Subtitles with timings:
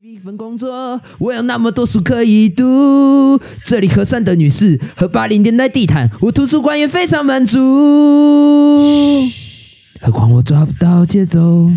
[0.00, 3.36] 一份工作，我有那么多书可以读。
[3.64, 7.58] 这里和善的女士和八零年代地毯，我图书馆也非常满足。
[10.00, 11.68] 何况我抓不到节奏，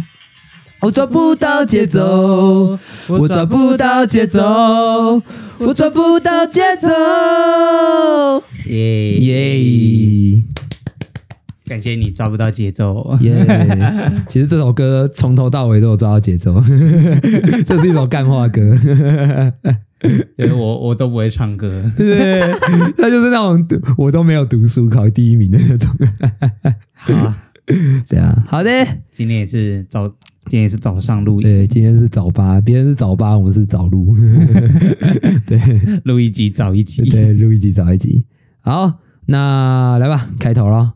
[0.82, 5.24] 我抓不到节奏，我抓不到节奏，
[5.58, 8.44] 我抓不到节奏。
[8.68, 10.44] 耶耶！
[11.72, 13.18] 感谢你抓不到节奏。
[13.22, 13.46] 耶！
[14.28, 16.62] 其实这首歌从头到尾都有抓到节奏，
[17.66, 18.62] 这是一首干话歌。
[20.38, 22.42] 因为我我都不会唱歌，对对，
[22.98, 23.66] 他就是那种
[23.98, 25.90] 我都没有读书考第一名的那种。
[26.92, 27.38] 好啊，
[28.10, 28.70] 对啊，好的。
[29.14, 31.44] 今天也是早，今天也是早上录音。
[31.44, 34.14] 对，今天是早八，别人是早八，我们是早录。
[35.46, 35.58] 对，
[36.04, 38.26] 录一集早一集，对，录一集早一集。
[38.60, 40.96] 好，那来吧，开头咯。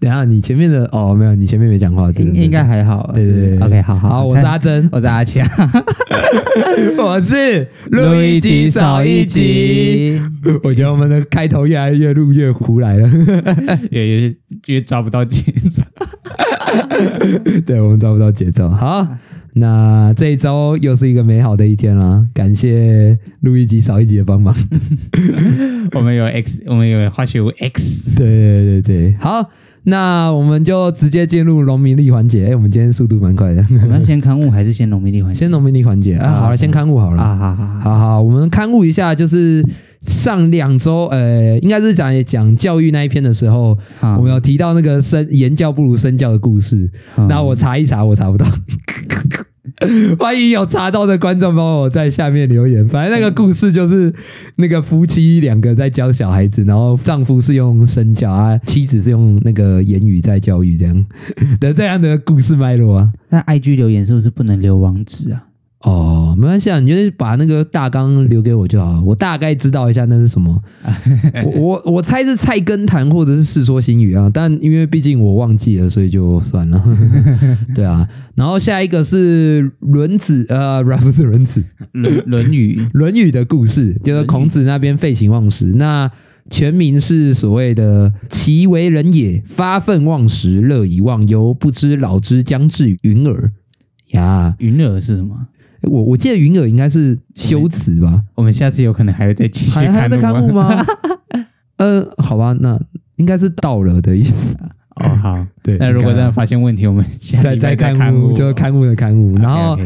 [0.00, 3.10] 等下，你前面的哦，没有，你前面没讲话，应应该还好。
[3.14, 5.46] 对对对，OK，好好好，我是阿珍， 我是阿强，
[6.98, 10.20] 我是录一集少一集。
[10.62, 13.10] 我觉得我们的开头越来越录越胡来了，
[13.90, 14.34] 越越
[14.66, 15.82] 越抓不到节奏。
[17.64, 18.68] 对，我们抓不到节奏。
[18.68, 19.08] 好，
[19.54, 24.54] 那这一周又是一个美好的一天啦，感谢录一集少一集的帮忙。
[25.92, 28.18] 我们有 X，我们有化学物 X。
[28.18, 29.50] 对对对对，好。
[29.84, 32.46] 那我们就直接进入农民力环节。
[32.46, 33.64] 哎，我们今天速度蛮快的。
[33.70, 35.40] 我们要先刊物还是先农民力环节？
[35.40, 36.40] 先农民力环节啊。
[36.40, 37.22] 好了，先刊物好了。
[37.22, 39.62] 啊，好好好好，我们刊物一下，就是
[40.00, 46.90] 上两周，呃，应该是讲讲教育那一篇的时候，我们有提到那个身言教不如身教的故事。
[47.28, 48.46] 那我查一查，我查不到。
[50.18, 52.86] 欢迎有查到的观众帮我在下面留言。
[52.88, 54.12] 反正那个故事就是
[54.56, 61.06] 那个夫妻两个在教小孩子，然后丈夫是用身教啊，妻子是用那个言语在教育，这样
[61.60, 63.12] 的这样的故事脉络啊。
[63.30, 65.44] 那 IG 留言是不是不能留网址啊？
[65.84, 70.58] 哦，没关系啊，你就是把那个大纲留给我就好，我大概知道一下那是什么。
[71.44, 76.82] 我我我猜是菜根谭或者是世说新语啊，但因为毕竟我忘记了，所以就算了。
[77.74, 81.62] 对啊，然后下一个是论子，呃，不是论子，
[81.92, 86.10] 论论语， 论语的故事，就是孔子那边废寝忘食，那
[86.48, 93.52] 全名是所谓的其为人也，发愤忘食，乐以忘忧，不知老之将至云尔
[94.12, 94.54] 呀。
[94.58, 95.48] 云尔是什么？
[95.86, 98.22] 我我记得云耳应该是修辞吧？
[98.34, 100.84] 我们下次有可能还会再继续还还在刊物吗？
[101.78, 102.80] 呃，好吧，那
[103.16, 104.56] 应该是到了的意思。
[104.96, 105.76] 哦，好，对。
[105.78, 107.04] 那如果真的发现问题，我们
[107.42, 109.36] 再再刊物，就是刊物的刊物。
[109.38, 109.76] 然后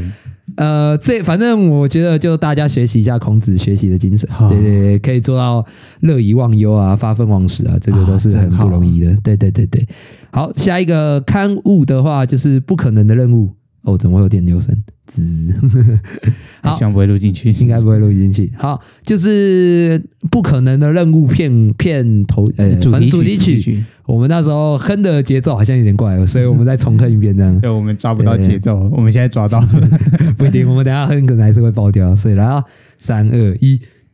[0.56, 5.64] 呃，这反正我觉得就大家学习一下孔子学习的精神，对对对，可以做到
[6.00, 9.14] 乐以忘忧啊，发愤忘食啊，这个都是很不容易的。
[9.22, 9.86] 对对对对，
[10.30, 13.50] 好，下一个刊物的话就是不可能的任务。
[13.82, 14.76] 哦，怎么会有点流声？
[15.08, 15.52] 滋，
[16.62, 18.52] 好，希望不会录进去，应该不会录进去。
[18.56, 23.82] 好，就是不可能的任务片片头，呃，主题主题曲。
[24.04, 27.58] 我们那时候哼的节奏好像有点怪，所以我们再重哼一遍，这样。
[27.60, 29.68] 对，我们抓不到节奏，我们现在抓到了，
[30.38, 30.68] 不一定。
[30.68, 32.62] 我们等下哼可能还是会爆掉，所以来啊，
[32.98, 33.76] 三二一。
[33.76, 33.84] 噔噔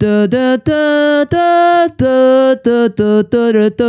[0.00, 3.84] 哒哒哒哒哒哒哒哒哒，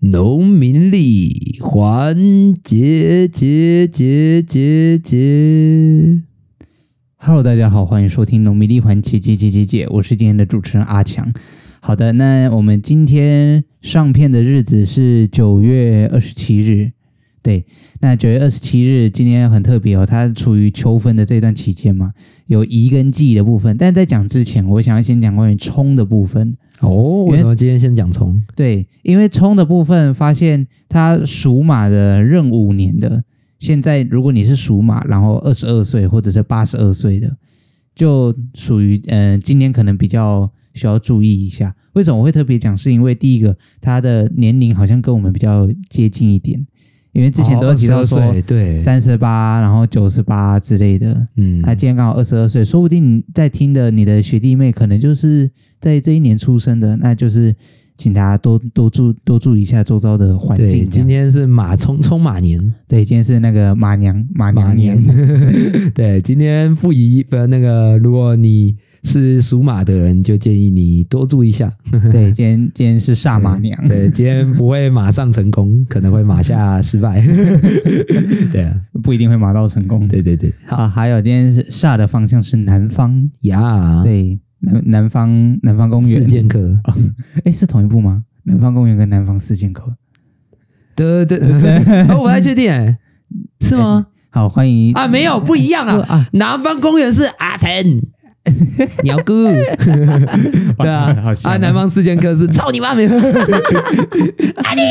[0.00, 6.20] 农民历环节节节节节。
[7.16, 11.32] Hello，大家好，欢迎收听农民历环节节节节节，我是今天的主持人阿强。
[11.80, 16.92] 好的，那我们今天上片的日子是九月二十七日。
[17.46, 17.64] 对，
[18.00, 22.12] 那九月二十七日今天很特别哦，它处于秋分的这段期间嘛，
[22.48, 23.76] 有宜跟忌的部分。
[23.76, 27.24] 但在讲之前，我想要先讲关于冲的部分哦。
[27.26, 28.42] 为什么今天先讲冲？
[28.56, 33.22] 对，因为冲的部分发现它属马的壬午年的，
[33.60, 37.36] 现在如果你是属马，然后二十二岁或者是八十二岁的，
[37.94, 41.76] 就属于嗯、呃，今年可能比较需要注意一下。
[41.92, 42.76] 为什么我会特别讲？
[42.76, 46.66] 是因为第一个，他的年龄好像跟我们比较接近一点，
[47.16, 51.26] 因为之前都提到说，对，三十八，然后九十八之类的。
[51.36, 57.54] 嗯，他今天刚好二十二岁，说不定在听的你的学弟妹可能就是在这一年出生的，那就是。
[57.98, 60.68] 请大家多多注多注意一下周遭的环境。
[60.68, 65.02] 对，今天是马冲冲马年，对，今天是那个马娘马娘年。
[65.02, 71.72] 年 对，今天不宜不那个，如果你是属马的人，就建议你多注意一下。
[72.12, 74.00] 对，今天今天是煞马娘对。
[74.00, 77.24] 对，今天不会马上成功，可能会马下失败。
[78.52, 80.06] 对啊，不一定会马到成功。
[80.08, 84.02] 对对对，好，还有今天是煞的方向是南方呀。
[84.04, 84.38] 对。
[84.58, 86.96] 南南方南方公园四剑客啊，
[87.44, 88.24] 哎，是同一部吗？
[88.44, 89.94] 南方公园跟南方四剑客，
[90.96, 92.98] 对对对， 我不太确定，哎，
[93.60, 94.06] 是吗？
[94.30, 97.68] 好，欢迎啊，没有不一样啊啊，南方公园是阿腾
[99.04, 99.50] 鸟哥，
[100.78, 103.06] 对啊，啊，南方四剑客是操你妈咪，
[104.64, 104.82] 阿力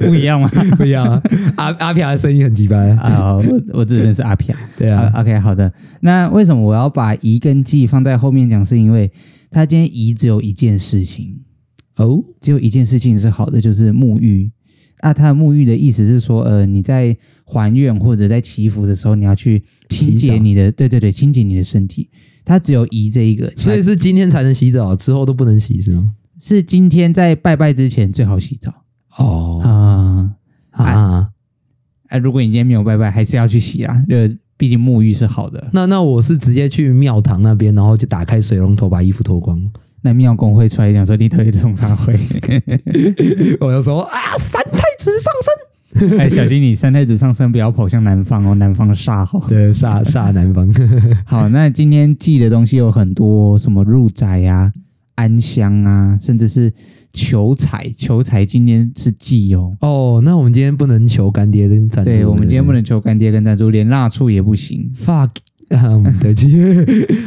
[0.00, 0.48] 不一样吗？
[0.76, 1.22] 不一样啊，
[1.56, 8.64] 阿阿飘的声音很奇怪啊，我我只认识阿飘，对啊，OK，好的，那为什么我要把宜跟忌放在后面讲？
[8.64, 9.10] 是因为
[9.50, 11.40] 他今天宜只有一件事情。
[11.96, 14.50] 哦，只有一件事情是好的，就是沐浴。
[15.02, 22.10] 那他的沐浴的意思是说，呃，你在还愿或者在祈福的时候，你要去清洁你的，对对对，清洁你的身体。
[22.46, 26.12] 它只有移这一个，所以是今天才能洗澡，之后都不能洗是吗？
[26.40, 28.72] 是今天在拜拜之前最好洗澡
[29.16, 30.30] 哦啊
[30.70, 31.28] 啊！
[32.08, 34.14] 哎，如果你今天没有拜拜，还是要去洗啊，就
[34.56, 35.68] 毕竟沐浴是好的。
[35.72, 39.60] 那那我是直接去庙堂那边，然后就打开水龙头，把衣服脱光。
[40.02, 42.14] 那庙公会出来讲说你特别的送茶会，
[43.58, 45.65] 我就说啊，三太子上身。
[46.18, 49.46] 哎，小心你三太子上身，不要跑向南方哦，南方煞好。
[49.48, 50.68] 对，煞煞南方。
[51.24, 54.72] 好，那今天忌的东西有很多，什么入宅啊、
[55.14, 56.72] 安乡啊，甚至是
[57.12, 57.90] 求财。
[57.96, 59.72] 求财今天是忌哦。
[59.80, 62.10] 哦，那我们今天不能求干爹跟赞助。
[62.10, 64.90] 对，我们今天不能求干爹跟赞助，连蜡烛也不行。
[65.04, 65.30] fuck，
[66.20, 66.54] 对不起。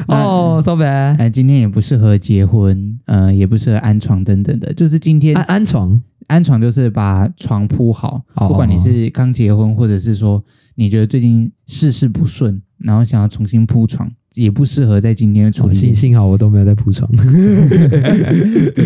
[0.07, 1.17] 哦，so bad。
[1.17, 5.99] 哎，今天也不适合结婚，呃，也不适合安床等等的，就是今天安安床。
[6.29, 10.43] 安床就是把床铺好，不管你是刚结婚，或者是说
[10.75, 15.73] 你觉得最近事事不顺，然后想要重新铺床，也不适合在今天处理。
[15.73, 17.09] 幸幸好我都没有在铺床。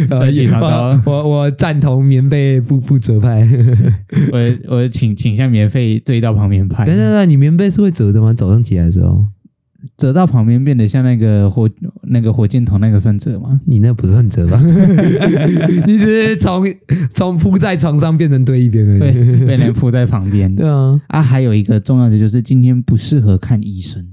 [0.09, 3.47] 我我我赞同棉被不不折派。
[4.31, 4.39] 我
[4.75, 6.85] 我请请向棉被对到旁边派。
[6.85, 8.33] 等等等，你棉被是会折的吗？
[8.33, 9.27] 早上起来的时候。
[9.97, 11.69] 折到旁边变得像那个火
[12.13, 13.59] 那个火箭筒，那个算折吗？
[13.65, 14.61] 你那不算折吧？
[15.85, 16.65] 你只是从
[17.13, 20.53] 从铺在床上变成堆一边而已，对，变成铺在旁边。
[20.55, 24.07] 对啊，啊，还有一个重要的就是今天不适合看医生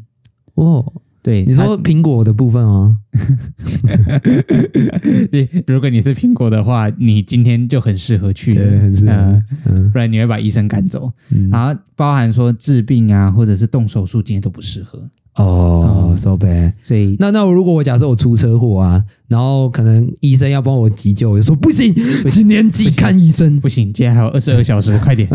[0.55, 0.93] 哦。
[1.23, 2.97] 对，你说苹果的部分哦。
[5.31, 11.12] 对，如果你是苹果的话，你今天就很适合去，对，很适合，嗯，不然你会把医生赶走。
[11.50, 15.11] 然后包含说治病啊，或者是动手术，今天都不适合。
[15.37, 16.73] 哦，so bad。
[16.82, 21.94] 所以那那如果我假设我出车祸啊，然后可能医生要帮我急救，我就说不行，
[22.31, 25.29] 今天急看医生，不行，今天还有二十二小时， 快点。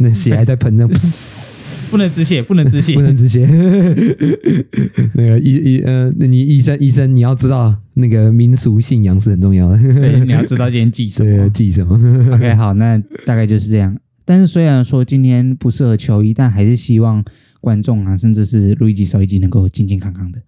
[0.00, 0.86] 那血还在喷呢，
[1.90, 3.46] 不能止血，不能止血，不能止血。
[5.14, 9.78] 那个医医呃，那你医生医生，你要知道那个民俗信仰是很重要的，
[10.24, 11.94] 你要知道今天忌什么，忌什么。
[12.34, 13.96] OK，好，那大概就是这样。
[14.24, 17.24] 但是虽然说今天不适合求医，但还是希望。
[17.62, 20.38] 观众啊，甚至是录一集少一集，能够健健康康的。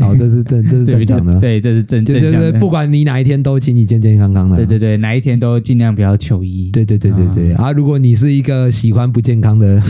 [0.00, 1.38] 好，这是正，这是 正常的。
[1.38, 2.52] 对，这是正正向的。
[2.58, 4.56] 不管你哪一天都请你健健康康的。
[4.56, 6.68] 对对对，哪一天都尽量不要求医。
[6.72, 7.52] 对对对对对。
[7.54, 9.80] 啊，如果你是一个喜欢不健康的，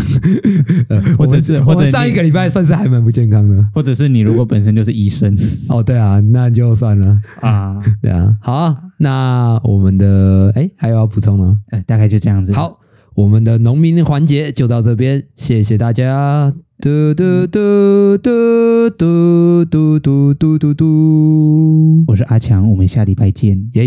[1.18, 5.36] 或者是或者上一个礼拜算是还蛮不健康的，或者是你如果本身就是医生，
[5.68, 7.80] 哦，对啊，那就算了啊。
[8.00, 11.58] 对啊，好，那我们的哎还有要补充吗？
[11.70, 12.52] 呃，大概就这样子。
[12.52, 12.78] 好。
[13.14, 16.52] 我们的农民环节就到这边，谢谢大家。
[16.80, 23.70] 嘟嘟嘟嘟嘟嘟嘟嘟嘟嘟，我是阿强，我们下礼拜见。
[23.74, 23.84] 耶！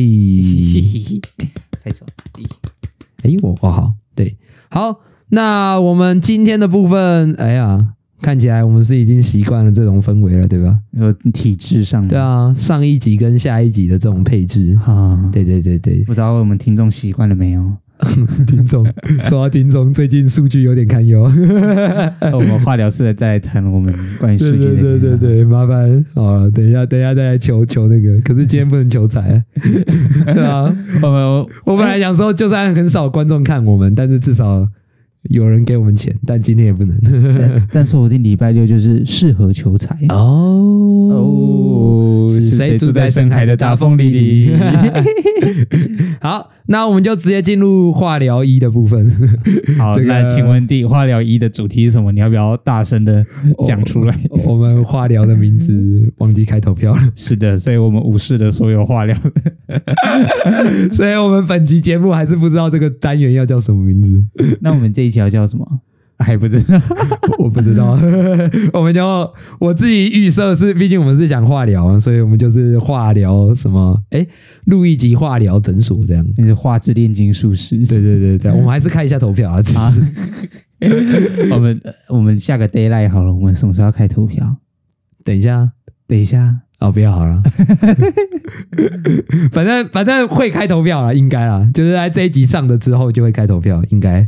[1.83, 2.03] 开始。
[3.23, 4.37] 哎，我我好，对，
[4.69, 5.01] 好。
[5.27, 10.79] 那我们今天的部分，哎呀，看起来我们是已经习惯了这种氛围了，对吧？
[10.97, 17.73] 呃体制上，对啊，上一集跟下一集的这种配置，啊，对对对对，不知道我们听众习惯了没有？
[18.45, 18.85] 听众
[19.23, 21.23] 说到听众最近数据有点堪忧，
[22.33, 24.57] 我们化疗室的再来谈我们关于数据。
[24.57, 29.43] 对对对对，麻烦好，等一下等一下再来求求那个，可是今天不能求财，
[30.33, 34.67] 对啊，我们我本来想说，就算很少观众看我们，但是至少
[35.23, 36.95] 有人给我们钱，但今天也不能。
[37.71, 42.27] 但说不定礼拜六就是适合求财哦哦。
[42.29, 44.51] 是谁住在深海的大凤梨里？
[46.19, 49.09] 好，那我们就直接进入化疗一的部分。
[49.77, 52.11] 好，这个、那请问第化疗一的主题是什么？
[52.11, 53.25] 你要不要大声的
[53.65, 54.15] 讲出来？
[54.29, 55.73] 我，我们化疗的名字
[56.19, 56.99] 忘记开投票了。
[57.15, 59.17] 是的，所以我们无视了所有化疗。
[60.91, 64.25] 所以我们本期节目还是不知道这个单元要叫什么名字。
[64.61, 65.65] 那我们这一期要叫什么？
[66.25, 66.81] 还不知道，
[67.37, 67.97] 我不知道。
[68.73, 74.01] 我们就我自己预设是，毕竟我们是讲化疗，所以我们就是化疗什么？
[74.09, 74.25] 哎，
[74.65, 76.25] 录一集化疗诊所这样。
[76.35, 77.77] 那是化质炼金术师。
[77.85, 79.61] 对对对对，我们还是开一下投票啊。
[79.75, 79.93] 啊
[81.51, 84.57] 我们我们下个 d a y l i g h t 好了，我们什么时候要开投票？
[85.23, 85.71] 等一下，
[86.07, 86.61] 等一下。
[86.79, 87.41] 哦，不要好了，
[89.51, 94.27] 反正反正会开投票了，应该啦，就是在这一集上的之后就会开投票，应该。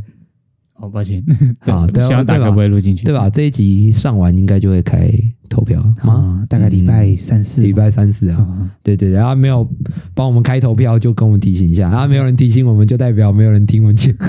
[0.80, 1.22] 哦，抱歉，
[1.60, 3.28] 好，对希望大家不会录进去，对吧？
[3.28, 5.10] 这一集上完应该就会开
[5.48, 9.68] 投票啊，大概礼拜三四，礼拜三四啊，对对，然后没有
[10.14, 14.14] 帮我们开投票，就跟我们提醒一下，然后没有人提醒我们，就代表没有人听我们讲。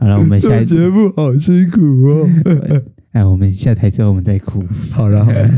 [0.00, 2.28] 好了，我们下一 节目好辛苦哦。
[3.12, 4.62] 哎，我们下台之后我们再哭。
[4.90, 5.48] 好了好了，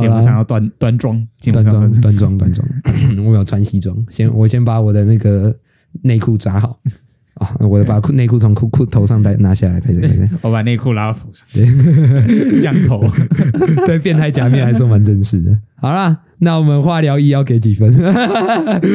[0.00, 2.00] 节目上要端端庄，端庄。
[2.00, 2.66] 端庄端庄。
[3.18, 5.54] 我没有穿西装，先我先把我的那个
[6.02, 6.78] 内裤扎好
[7.34, 10.08] 啊， 我把裤内裤从裤裤头上带拿下来，拍这个。
[10.42, 11.46] 我把内裤拉到头上，
[12.62, 13.04] 降头。
[13.86, 15.56] 对，变态假面还是蛮真实的。
[15.76, 17.92] 好啦，那我们化疗医要给几分？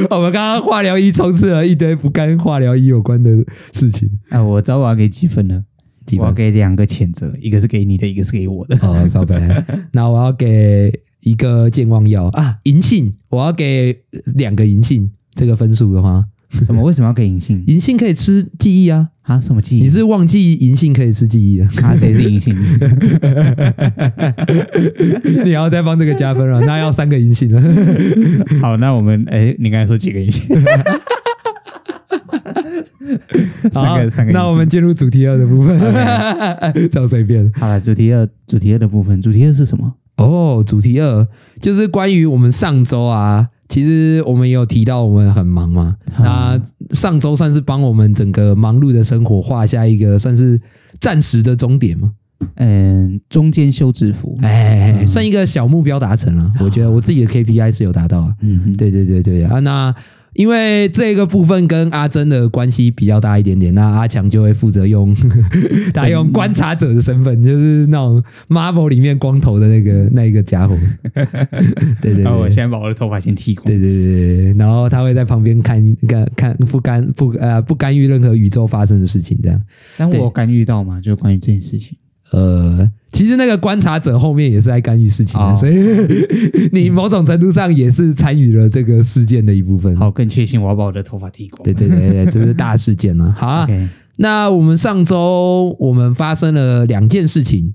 [0.10, 3.32] 我们刚刚化疗医冲刺了一堆不跟化疗医有关的
[3.74, 4.10] 事情。
[4.29, 5.63] 哎，我知道我要给几分了。
[6.18, 8.75] 我要给两个谴责，一个是给你的，一个是给我的。
[8.82, 9.39] 哦，稍等，
[9.91, 13.96] 那我要给一个健忘药啊，银杏，我要给
[14.34, 15.12] 两个银杏。
[15.36, 16.25] 这个分数的话，
[16.65, 16.82] 什么？
[16.82, 17.63] 为什么要给银杏？
[17.68, 19.10] 银杏可以吃记忆啊！
[19.22, 19.84] 啊，什么记忆？
[19.84, 21.65] 你是忘记银杏可以吃记忆的？
[21.84, 22.56] 啊，谁是银杏？
[25.46, 27.62] 你要再帮这个加分了，那要三个银杏了。
[28.60, 30.46] 好，那我们哎，你刚才说几个银杏？
[33.72, 35.79] 三个三个，那我们进入主题二的部分，
[36.89, 37.51] 超随便。
[37.56, 39.94] 好了，主题二，主题二的部分，主题二是什么？
[40.18, 41.27] 哦，主题二
[41.62, 45.95] 就是关于我们上周啊，其实我们也有提到我们很忙嘛。
[46.19, 46.59] 那
[46.91, 50.59] 上周算是帮我们整个忙碌的生活画下一个算是
[50.99, 52.11] 暂时的终点嘛。
[52.55, 56.51] 嗯，中间休止符，哎，算一个小目标达成了。
[56.59, 58.33] 我觉得我自己的 KPI 是有达到。
[58.41, 59.95] 嗯，对对对对啊，那。
[60.33, 65.15] 因为这个部分跟阿珍的关系比较大一点点，那阿强就会负责用
[65.93, 70.77] 他用观察者的身份，就是那种 Marvel 里面光头的那个那一个家伙。
[72.01, 73.65] 对 对对，我先把我的头发先剃光。
[73.65, 79.62] 对对对，然后他会在旁边看看看不干不呃不干预任何宇宙发生的事情，这样。
[79.98, 81.01] 但我干预到吗？
[81.01, 81.98] 就关于这件事情。
[82.31, 85.75] 呃，其实那个观察者后面也是在干预事情的，哦、所以
[86.71, 89.95] 你某种程度上也是参与了这个事件的一部分。
[89.98, 91.63] 好，更确信我要把我的头发剃光。
[91.63, 93.31] 对对对对，这是大事件了。
[93.36, 93.88] 好啊，Okay.
[94.17, 97.74] 那我们上周我们发生了两件事情。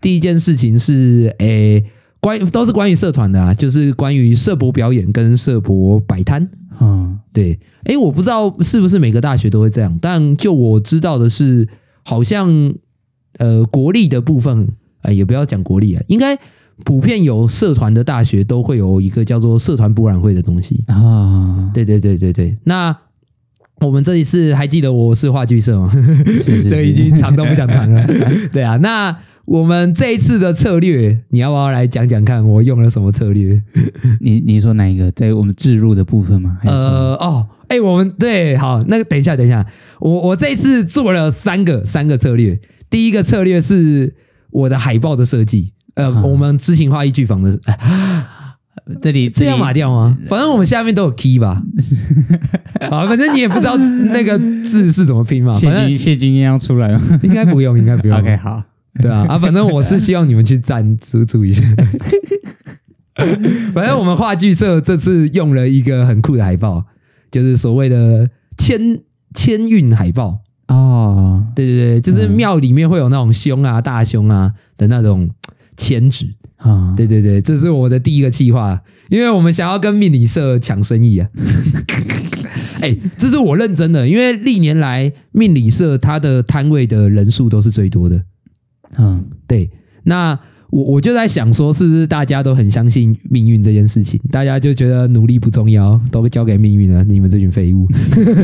[0.00, 1.84] 第一件事情是，诶，
[2.20, 6.48] 关都是关于社团的啊，就是关于社博表演跟社博摆摊。
[6.80, 11.68] 嗯，对，诶，我不知道是不是每个大学都会这样，但就我知道的是，
[12.02, 12.74] 好像。
[13.38, 14.68] 呃，国立的部分，
[15.02, 16.38] 呃，也不要讲国立啊，应该
[16.84, 21.70] 普遍有社团的大学都会有一个叫做社团博览会的东西啊。
[21.72, 22.96] 对对对对对，那
[23.80, 25.92] 我们这一次还记得我是话剧社吗？
[26.68, 28.06] 这已经长都不想谈了。
[28.52, 32.46] 对啊，那我们这一次的策略，你要不要来讲讲看？
[32.46, 33.60] 我用了什么策略？
[34.20, 35.10] 你你说哪一个？
[35.12, 36.58] 在我们置入的部分吗？
[36.64, 39.66] 呃哦，哎，我们对，好，那个等一下等一下，
[40.00, 42.60] 我我这一次做了三个三个策略。
[42.92, 44.14] 第一个策略是
[44.50, 47.58] 我的海报的设计，呃，嗯、我们知行画意剧坊的，
[49.00, 50.18] 这里 这样码掉吗？
[50.28, 51.62] 反正我们下面都有 key 吧，
[52.90, 55.54] 好，反正你也不知道那个字是怎么拼嘛。
[55.54, 58.18] 谢金谢金燕要出来了， 应该不用，应该不用。
[58.18, 58.62] OK，好，
[59.00, 61.64] 对啊，啊，反正我是希望你们去赞助助一下。
[63.72, 66.84] 反正我们话剧社这次用了一个很酷的海报，
[67.30, 69.00] 就是所谓的签
[69.34, 70.40] 签运海报。
[70.68, 75.28] 哦，对对对，就是庙里面会有那种凶啊、大凶啊的那种
[75.76, 76.26] 签纸
[76.56, 76.94] 啊。
[76.96, 81.28] 对对对，这是我的第一个计划，因为我们想要跟命理社抢生意啊。
[82.80, 88.22] 哎，这是我认真的，因为历年来命理社它的摊位的人数都是最多的。
[88.98, 89.70] 嗯，对。
[90.04, 90.38] 那
[90.72, 94.18] 我我就在想说，是不是大家都很相信命运这件事情？
[94.30, 97.04] 大家就觉得努力不重要，都交给命运了。
[97.04, 97.86] 你们这群废物，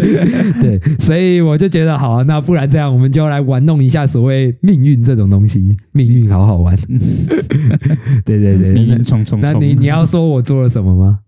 [0.60, 5.74] 对，所以我就觉得好啊，那不然这样，我们就来玩弄一下所谓命运这种东西。
[5.92, 6.76] 命运好好玩，
[8.26, 9.40] 对对对，命运冲冲冲。
[9.40, 11.20] 那你你要说我做了什么吗？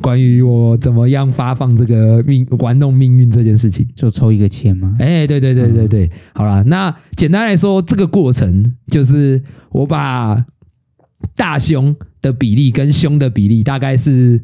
[0.00, 4.96] 关于我怎么样发放这个命玩弄命运这件事情，就抽一个签吗？
[4.98, 10.44] 哎，对对对对对，嗯、好了，那简单来说，这个过程就是我把
[11.34, 14.40] 大胸的比例跟胸的比例大概是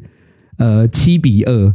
[0.57, 1.73] 呃七比二。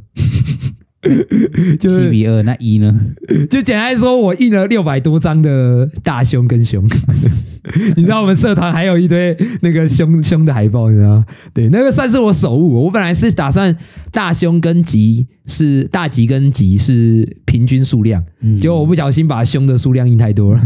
[1.81, 2.95] 七比二，那一呢？
[3.51, 6.85] 就简单说，我印了六百多张的大胸跟胸。
[7.95, 11.27] 你知道我们社团还有一堆那个胸胸的海报，你知道吗？
[11.53, 12.85] 对，那个算是我手误。
[12.85, 13.77] 我本来是打算
[14.11, 18.25] 大胸跟吉是大吉跟吉是平均数量，
[18.61, 20.61] 结果我不小心把胸的数量印太多了。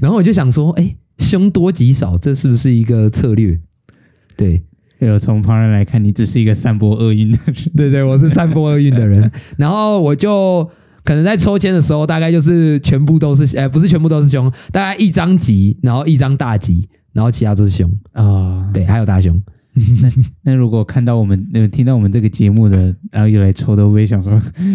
[0.00, 3.58] 然后我就想说，哎，凶多吉少，这是不是一个策略？
[4.36, 4.62] 对。
[5.06, 7.54] 有从旁人来看，你只是一个散播厄运的人。
[7.76, 9.30] 对对，我是散播厄运的人。
[9.56, 10.68] 然后我就
[11.04, 18.24] 可能在抽签的时候，大概就是全部都是，哎，不是全部都是凶，大概一张吉，然后一张大吉，然后其他都是凶啊。
[18.24, 19.40] 哦、对，还有大凶。
[20.02, 20.10] 那
[20.42, 24.32] 那如果看到我们，呃，听到我们这个节目的，然后又来抽的，我也想说，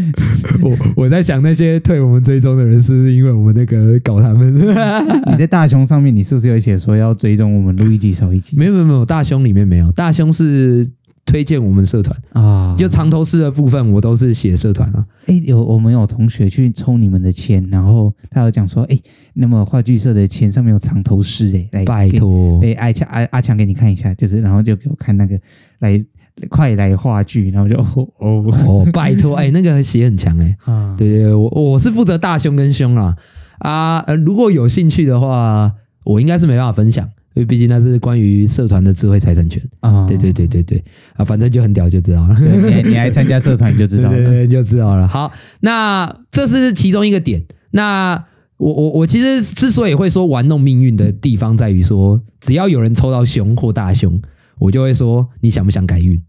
[0.62, 4.53] 我我在想那些退我们追踪的人，是不是因为我们那个搞他们？
[5.31, 8.57] 你在大胸上面，你是不是有写说要追踪我们录一集少一集？
[8.57, 10.89] 没有没有没有，大胸里面没有，大胸是。
[11.25, 12.18] 推荐我们社团。
[12.34, 15.06] 啊，就藏头诗的部分，我都是写社团啊。
[15.25, 19.00] 哎，有我们有同学去抽你们的签，然后他有讲说，哎，
[19.34, 25.39] 那么话剧社的签上面有藏头诗，哎，来拜托，哎，阿强阿阿强给你看一下，就是，然后就给我看那个，
[25.80, 26.03] 来
[26.50, 33.15] 快来话剧，然后就哦哦，拜托，哎，那个写很强哎， 啊，对对，我我是负责大胸跟胸啊
[33.60, 35.72] 啊，呃，如果有兴趣的话，
[36.03, 37.08] 我应该是没办法分享。
[37.36, 40.84] 因为毕竟那是关于社团的智慧财产权啊，对对对对对
[41.16, 42.38] 啊，反正就很屌就知道了。
[42.40, 45.08] 你你来参加社团就知道了， 对对对就知道了。
[45.08, 47.44] 好，那这是其中一个点。
[47.72, 48.24] 那
[48.58, 54.22] 我我我其实之所以会说玩弄命运的地方在于说，只要有人抽到熊或大熊，
[54.60, 56.22] 我就会说你想不想改运？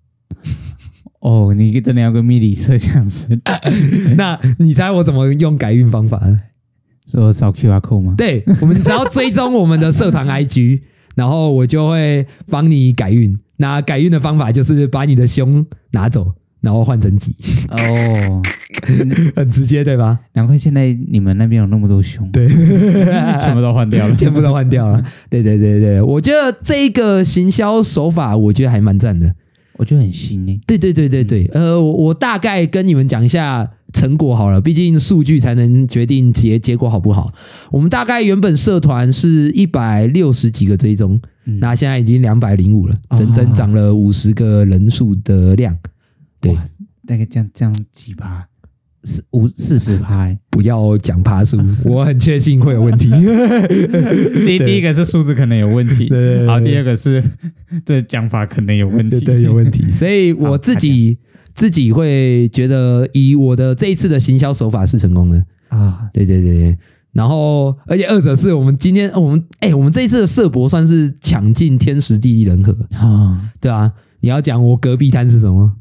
[1.20, 3.28] 哦，你真的要跟命理社这样子？
[4.16, 6.20] 那你猜我怎么用改运方法？
[7.10, 8.14] 说扫 QR code 吗？
[8.16, 10.80] 对，我们只要追踪我们的社团 IG。
[11.14, 17.34] 然后我就会帮你改运，那改运的方法就是把你的凶拿走，然后换成吉。
[17.70, 18.42] 哦，
[19.36, 20.18] 很直接对吧？
[20.32, 25.02] 难怪现在你们那边有那么多凶，对，全部都换掉了， 全部都换掉了。
[25.30, 29.34] 对对对对，我觉得这一个行销手法，我觉得还蛮赞的，
[29.76, 30.60] 我觉得很新诶。
[30.66, 33.70] 对对对对对，呃，我我大概跟你们讲一下。
[33.94, 37.32] 成果好了，毕竟数据才能决定结结果好不好。
[37.70, 45.78] 我们大概原本社团是一百六十几个追踪，嗯、那现在已经两百零五了，整整涨了五十个人数的量。
[46.40, 46.52] 对，
[47.06, 48.44] 大概这样这样几趴，
[49.04, 50.36] 四五四十拍。
[50.50, 53.10] 不要讲爬数， 我很确信会有问题。
[54.46, 57.22] 第第一个是数字可能有问题，对好，第二个是
[57.86, 59.90] 这讲法可能有问题，对，有问题。
[59.92, 61.18] 所以我自己。
[61.56, 66.76] 自己会觉得以我的这一次的行销手法是成功的啊，对对对，
[67.12, 75.72] 然后而且二者是我们今天我们哎、欸，我们这一次的社博算是抢尽天时地利人和啊，对啊，你要讲我隔壁摊是什么？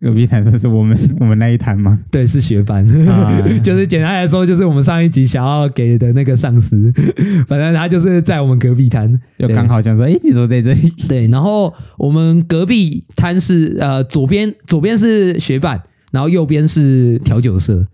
[0.00, 1.98] 隔壁摊是我们 我们那一摊吗？
[2.10, 6.92] 对，是学班，啊、 就是简单来说，就是我们上一集想要给的那个上司，
[7.48, 10.92] 反正他就是在我们隔壁摊，就刚好想说，哎，你怎么在这里？
[11.08, 15.80] 对，然后我们隔壁摊是呃左边左边是学伴，
[16.12, 17.86] 然后右边是调酒社。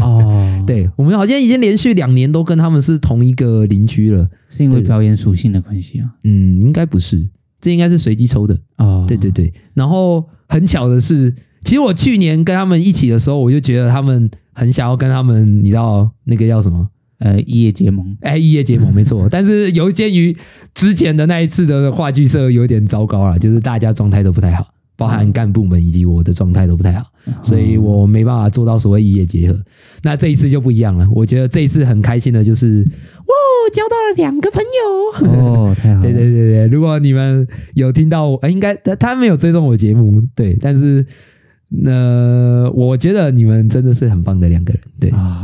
[0.00, 6.08] 哦，对，我们好像已经连续两年都跟他们是同一个邻居了，是因为表演属性的关系啊？
[6.22, 7.28] 嗯，应该不是，
[7.60, 8.56] 这应该是随机抽的
[9.06, 10.24] 对对对，然后。
[10.48, 16.88] 很巧的是，其实我去年跟他们一起的时候，我就觉得他们很想要跟他们，你知道那个叫什么？
[17.18, 18.16] 呃，异业结盟。
[18.20, 19.26] 哎，异业结盟没错。
[19.28, 20.36] 但是由于于
[20.72, 27.04] 之前的那一次的话剧社有点糟糕了，就是大家状态都不太好，包含干部们以及我的状态都不太好，
[27.42, 29.60] 所以我没办法做到所谓异业结合。
[30.04, 32.88] 那这一次就不一样了，我觉得这一次很开心的就是。
[33.26, 36.02] 我交到了两个朋友哦，太好了！
[36.02, 41.04] 对对对对，如果你们有听到我，应该他他没有追踪我节目，对，但是
[41.68, 45.42] 那、呃、我觉得你们真的是很棒的两个人，对，哦、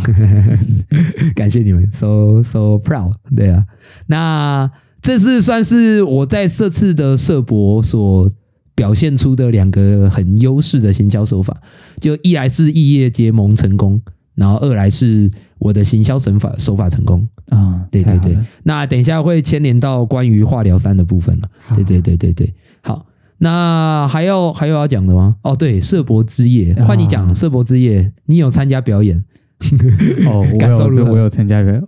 [1.34, 3.64] 感谢你们，so so proud，对啊，
[4.06, 4.70] 那
[5.02, 8.30] 这是算是我在这次的社博所
[8.76, 11.60] 表现出的两个很优势的行销手法，
[11.98, 14.00] 就一来是异业结盟成功。
[14.34, 18.36] 然后二来是我的行销手法手法成功啊，对对对。
[18.62, 22.54] 那等一下会牵连到关于化疗三的部分了，对对对对对。
[22.80, 23.06] 好，
[23.38, 25.36] 那还有还有要讲的吗？
[25.42, 29.22] 哦，对，社博之夜，换你讲社博之夜，你有参加表演？
[30.26, 31.12] 哦， 感受如何？
[31.12, 31.82] 我有参加表演。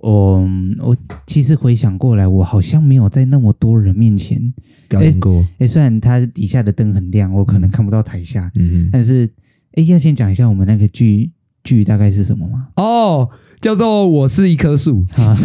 [0.00, 0.46] 我
[0.80, 0.94] 我
[1.26, 4.52] 其实回想过来，我好像没有在那么多人面前
[4.86, 5.40] 表演过。
[5.40, 9.24] 哎、欸欸，虽然它底下的灯很亮，我可能看不到台下，嗯，但是
[9.72, 11.32] 哎、欸，要先讲一下我们那个剧
[11.64, 12.68] 剧大概是什么吗？
[12.76, 13.28] 哦，
[13.60, 15.36] 叫做《我是一棵树》啊，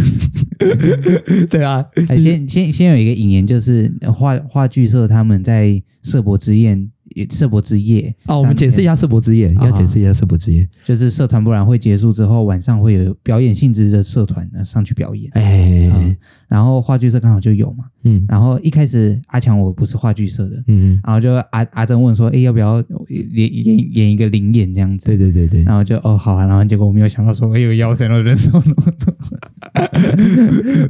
[1.50, 1.84] 对啊，
[2.20, 6.92] 先先先有一个引言，就是话话剧社他们在社博之宴。
[7.30, 15.30] 社博之夜哦，我们解释一下社博之夜，要解释一下社博之夜，就是社团博览会结束之后，晚上会有表演性质的社团呢上去表演。
[15.34, 25.06] 哎，然后话剧社刚好就有嘛，嗯，然后一开始阿强我不是话剧社的，嗯嗯，然后就阿阿珍问说，哎，要不要演演演一个灵演这样子？
[25.06, 29.14] 对对对对，然后就哦好啊，然后结果我没有想到说，哎呦，腰身了人手那么多，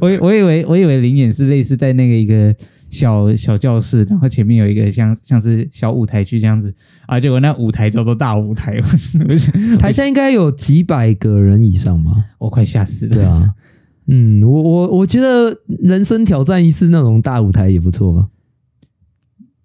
[0.00, 2.54] 我我以为我以为灵演是类似在那个一个。
[2.90, 6.74] 小小教室，然后前面有一个像像是小舞台区这样子
[7.06, 8.80] 啊，结果那舞台叫做大舞台，
[9.78, 12.12] 台下应该有几百个人以上吧？
[12.38, 13.14] 我快吓死了。
[13.14, 13.54] 对啊，
[14.08, 18.26] 嗯，我我我觉得人生挑战一次那种大舞台也不错吧，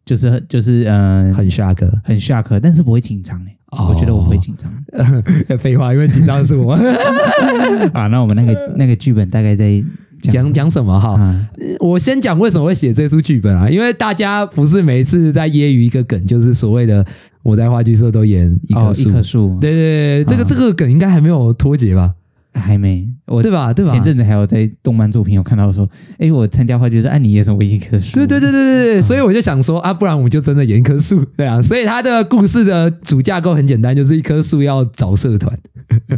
[0.06, 4.72] 就是就是嗯，很 shock，很 shock，但是不会紧张哎，哦、我觉得我不会紧张。
[5.58, 6.74] 废话，因为紧张的是我
[7.92, 8.06] 啊。
[8.08, 9.84] 那我们那个那个剧本大概在。
[10.26, 11.12] 讲讲什么哈？
[11.12, 13.70] 啊、我先讲为什么会写这出剧本啊？
[13.70, 17.06] 因为大家不是每一次在揶揄一个梗，就是所谓的
[17.44, 19.58] 我在话剧社都演一棵树，哦、一棵树。
[19.60, 22.14] 对对对，这个、啊、这个梗应该还没有脱节吧？
[22.58, 23.74] 还没，我对吧？
[23.74, 23.92] 对吧？
[23.92, 28.14] 前阵子还有在动漫作品有看到说，哎，我参加话剧社，哎，你演什么一棵树？
[28.14, 31.62] 对对对对对对，所以我就想说啊，不然我们就真的演一棵树，对啊。
[31.62, 35.54] 所以他的故事的主架构很简单，就是一棵树要找社团。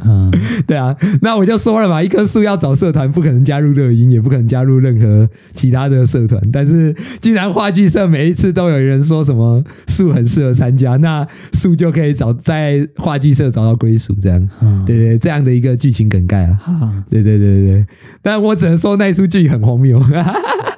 [0.06, 0.32] 嗯，
[0.68, 6.42] 对啊，那我就说了嘛，一棵树要找社团，不可能加入乐音，也不可能加入任何其他的社团。
[6.52, 16.58] 但是，既然话剧社每一次都有人说什么树很适合参加，那树就可以找在话剧社找到归属，这样，嗯、对，对对，这样的一个剧情梗概啊。
[16.68, 17.86] 嗯、对对对对对，
[18.22, 20.02] 但我只能说那出剧很荒谬，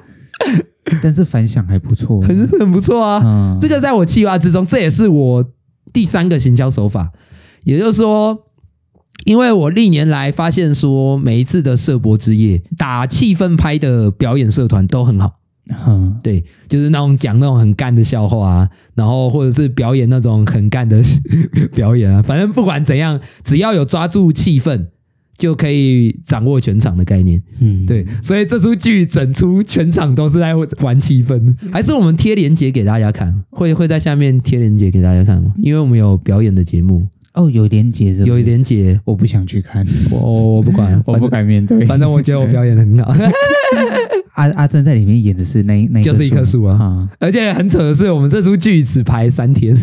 [1.02, 3.22] 但是反响还不错，很很不错啊。
[3.24, 5.44] 嗯、这个在我计划之中，这也是我
[5.92, 7.10] 第三个行销手法，
[7.64, 8.46] 也就是说。
[9.24, 15.38] 因为我历年来发现说，每一次的社博之夜打气氛拍的表演社团都很好，
[15.86, 21.02] 嗯，对，就是那种讲那种很干的笑话啊，然后或者是表演那种很干的
[21.74, 24.86] 表演啊，反正不管怎样，只要有抓住气氛，
[25.36, 35.52] 就可以掌握全场的概念，嗯，对，所以这出剧整出全场都是在玩气氛，还是我们贴链接给大家看，会会在下面贴链接给大家看吗？
[35.58, 37.06] 因为我们有表演的节目。
[37.34, 41.86] 哦，有连结是，有连结，我不想去看，我我不管， 我不敢面对。
[41.86, 43.14] 反正我觉得我表演得很好。
[44.40, 49.76] 阿阿珍在里面演的是那那就是一棵树啊，而且很扯的是，我们这出剧只排三天，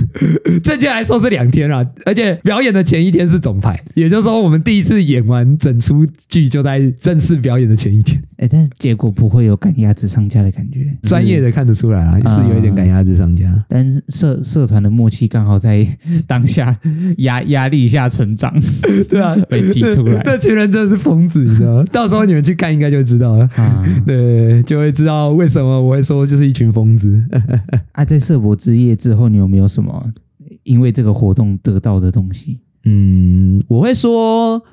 [0.63, 1.85] 正确来说是两天啊。
[2.05, 8.21] 而且表演的前一天是总排，也就是说，我们第一次演完整出剧就在正式表演的前一天。
[8.37, 13.51] 哎，但是结果不会有赶鸭子上架的感觉，专业的看得出来啊，是有一点赶鸭子上架。
[13.67, 15.85] 但是社社团的默契刚好在
[16.27, 16.77] 当下
[17.17, 18.53] 压 压力下成长，
[19.09, 20.21] 对啊， 被挤出来。
[20.23, 21.83] 那群人真的是疯子，你知道吗？
[21.91, 23.83] 到时候你们去看应该就知道了啊。
[24.05, 27.23] 对，就会知道为什么我会说就是一群疯子。
[27.93, 30.11] 啊，在社博之夜之后，你有没有什么
[30.63, 32.59] 因为这个活动得到的东西？
[32.85, 34.63] 嗯，我会说。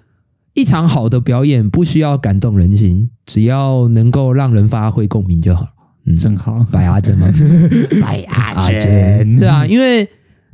[0.56, 5.66] 一场好的表演不需要感动人心，只要能够让人发挥共鸣就好。
[6.06, 7.28] 嗯，正好，白阿珍吗？
[8.00, 10.08] 白 阿珍，对啊，因为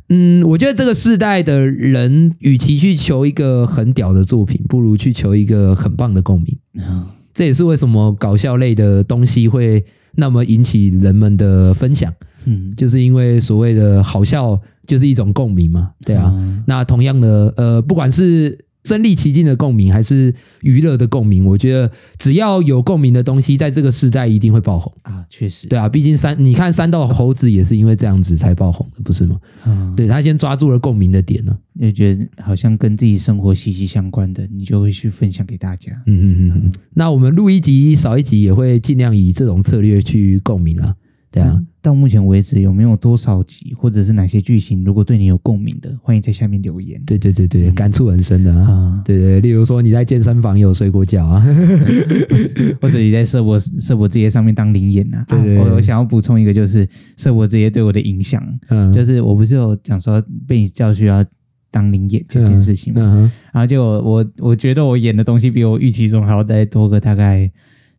[0.09, 6.59] 嗯，我觉得这个世代的人，与其去求一个很屌的作品，不如去求一个很棒的共鸣。
[6.79, 9.85] 嗯，这也是为什么搞笑类的东西会
[10.17, 12.13] 那么引起人们的分享。
[12.45, 15.91] 嗯，就是因为所谓的好笑就是一种共鸣嘛。
[16.05, 18.59] 对啊，嗯，那同样的，呃，不管是。
[18.85, 21.45] 身历其境的共鸣还是娱乐的共鸣？
[21.45, 25.25] 我觉得只要有共鸣的东西，在这个时代一定会爆红啊！
[25.29, 29.37] 确实，对啊，毕竟三，你看三道猴子也是因为这样子才爆红的，不是吗？
[29.67, 35.93] 嗯，对，他先抓住了共鸣的点呢，也觉得好像跟自己生活息息相关的，你就会去分享给大家。
[36.07, 36.73] 嗯嗯嗯嗯。
[36.95, 40.95] 那我们录一集少一集，也会尽量以这种策略去共鸣啊。
[41.31, 41.61] 对啊。
[41.83, 47.03] 到目前为止有没有多少集，或者是哪些剧情，如果对你有共鸣的，欢迎在下面留言。
[47.07, 48.67] 对对对对，感触很深的啊。
[48.69, 51.43] 嗯、对对，例如说你在健身房有睡过觉啊
[52.83, 55.25] 或者你在社博社博之夜上面当临演啊。
[55.27, 61.25] 对，对，对，啊、我我想要补充一个，就是社博之夜对我的影响，嗯，就是我不是有讲说被你叫去要
[61.71, 63.01] 当临演这件事情嘛。
[63.01, 67.51] 嗯嗯、然后就我我我觉得我演的东西比我预期中还要再多个大概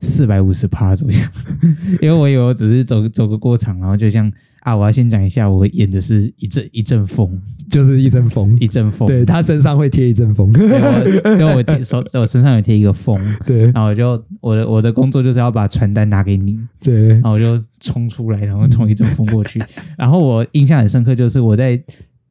[0.02, 1.18] 四百五十趴左右，
[2.02, 19.64] 因为我以为我只是走走个过场，然后就像啊，我要先讲一下，我演的是一阵一阵风，就是一阵风，一阵风，对，他身上会贴一阵风，因为我手我身上有贴一个风， 对，然后我就我的我的工作就是要把传单拿给你，对，然后我就冲出来，然后冲一阵风过去，
[19.98, 21.82] 然后我印象很深刻，就是我在。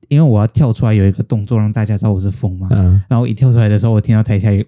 [0.09, 4.61] 因为我要跳出来有一个动作让大家知道我是风嘛，嗯，然后一跳出来的时候，我听到台下有，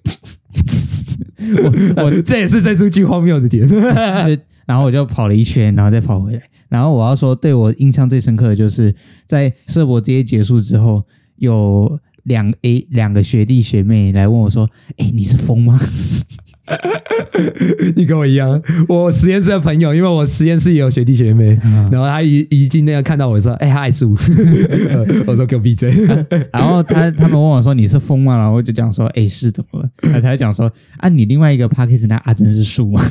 [1.96, 3.66] 我我这也是这出剧荒谬的点，
[4.66, 6.40] 然后我就跑了一圈，然后再跑回来。
[6.68, 8.94] 然后我要说，对我印象最深刻的就是
[9.26, 11.04] 在社博之夜结束之后，
[11.36, 15.78] 有两 A 两个学弟学妹来问我说：“哎，你是疯吗？”
[17.96, 24.14] 你跟我一样，我实验室的朋友，因为我实验室也有学弟学妹，嗯、然后他一一进那个看到我说：“哎、欸，他爱树。
[25.26, 25.90] ”我说：“给我闭嘴。
[26.06, 33.02] 啊 ”然后他他们问我说：“你是风吗？”然后我就讲说：“哎、欸，是怎么了？”然后他就讲说：“啊，你另外一个 Podcast 那阿珍是树吗？”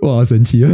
[0.00, 0.70] 我好神奇啊！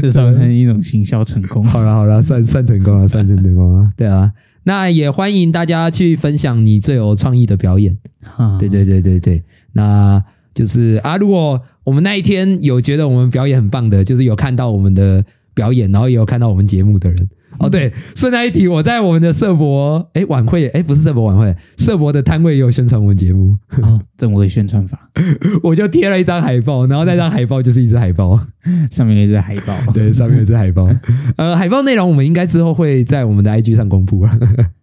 [0.00, 1.64] 这算不算一种行销成功？
[1.64, 3.90] 好了好了，算算成功了，算成功了。
[3.96, 4.30] 对啊。
[4.68, 7.96] 那也欢迎大家去分享你最有创意的表演。
[8.36, 17.28] 嗯、对对对对对，那就是啊，如果我们那一天有觉得我们表演很棒的，就是有看到我们的表演，然后也有看到我们节目的人。
[17.58, 23.56] 哦，对，顺带一提，我在我们的社博哎晚会哎不是社博晚会，社博的摊位也有宣传我们节目。
[23.82, 25.10] 哦，怎么个宣传法？
[25.62, 28.38] 我就贴了一张海报，然后那张海报就是一只海豹，
[28.90, 29.74] 上面有一只海豹。
[29.92, 30.88] 对，上面有一只海豹。
[31.36, 34.38] 呃，海报内容我们应该之后会在我们的 IG 上公布啊。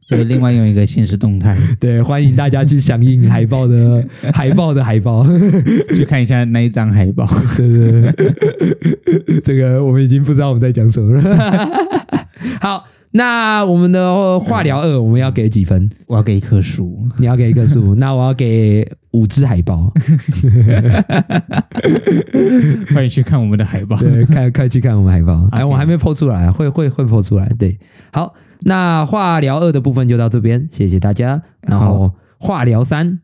[0.08, 1.58] 所以另外用一个现实动态。
[1.80, 5.26] 对，欢迎大家去响应海报的海报的海报，
[5.90, 7.28] 去看一下那一张海报。
[7.58, 11.72] 对对对，这个我们已经不知道我们在讲什么了。
[12.62, 15.90] 好，那我们的化疗二，我们要给几分？
[16.08, 19.92] 我要给一棵树，你要给一棵树， 那我要给五只海豹。
[22.94, 25.48] 欢迎去看我们的海报，对，快快去看我们海报。
[25.52, 27.48] 哎，我还没 po 出来，会会会 po 出来。
[27.58, 27.78] 对，
[28.12, 31.42] 好，那化疗二的部分就到这边，谢谢大家。
[31.62, 33.20] 然后化疗三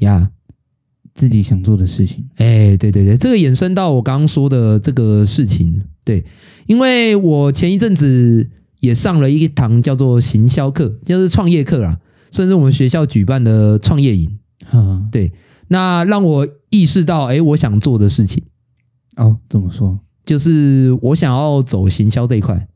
[0.00, 0.30] 呀，
[1.14, 2.28] 自己想做的事情。
[2.36, 6.24] 哎，对对对，这个衍生到我刚刚说的这个事情，对。
[6.66, 8.48] 因为我前一阵子
[8.80, 11.98] 也上了一堂叫做行销课，就是创业课啊，
[12.30, 14.38] 甚至我们学校举办的创业营，
[14.72, 15.30] 嗯，对，
[15.68, 18.42] 那让我意识到，哎，我想做的事情，
[19.16, 19.98] 哦，怎么说？
[20.24, 22.66] 就是我想要走行销这一块，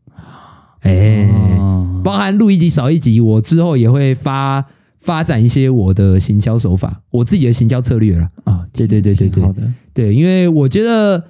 [0.80, 1.26] 哎，
[1.58, 4.62] 哦，包含录一集少一集，我之后也会发
[4.98, 9.62] 发展一些我的行销手法，我自己的行销策略了啊，哦，对对对对对，好的，
[9.94, 11.24] 对，因为我觉得。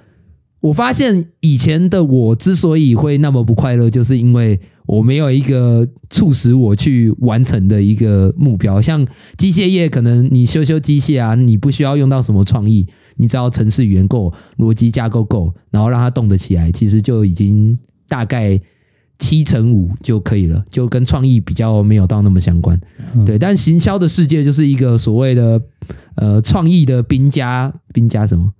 [0.61, 8.81] 我发现以前的我之所以会那么不快乐，就是因为我没有一个促使我去完成的一个目标。
[8.81, 9.05] 像
[9.37, 17.77] 机械业，可能你修修机械啊，你不需要用到什么创意，你只要程式语言够，逻辑架构够，然后让它动得起来，其实就已经
[18.09, 18.59] 大概
[19.17, 22.77] 七成五就可以了，就跟创意比较没有到那么相关。
[23.25, 25.61] 对，但行销的世界就是一个所谓的
[26.15, 28.51] 呃创意的兵家，兵家什么？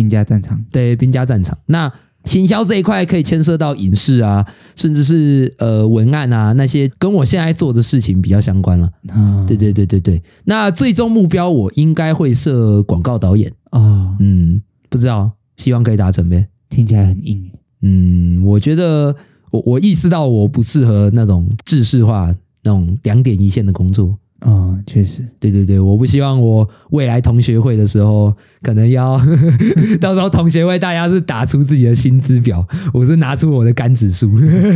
[0.00, 1.58] 兵家战场，对，兵家战场。
[1.66, 1.92] 那
[2.24, 8.90] 行销这一块可以牵涉到影视啊，甚至是呃文案啊，那些跟我现在做的事情比较相关了。
[9.10, 10.22] 哦、对对对对对。
[10.44, 16.46] 那最终目标我应该会设广告导演啊，哦、嗯，不知道，希望可以达成呗。
[16.70, 17.50] 听起来很硬。
[17.82, 19.14] 嗯，我觉得
[19.50, 24.16] 我我意识到我不适合那种制式化、那种两点一线的工作。
[24.40, 29.20] 啊、哦，确实，对对对，我不希望我未来同学会的时候，可能要
[30.00, 34.30] 到时候同学会大家是打出自己的薪资表，我是拿出我的肝指数，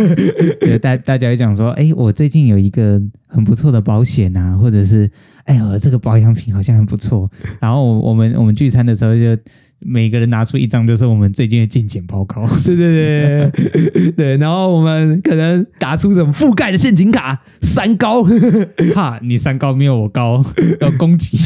[0.61, 5.11] 对，大大家会讲说，哎，我最近有一个很不错的保险啊，或者是，
[5.45, 9.41] 哎，我这个保养品好像很不错，然后我我们我们聚餐的时候就。
[9.85, 12.49] 每个人拿出一张，就是我们最近的进检报告。
[12.65, 18.25] 对对对 对，然后我们可能打出什么覆盖的陷阱卡，三高，
[18.95, 20.45] 哈，你三高没有我高，
[20.81, 21.39] 要攻击，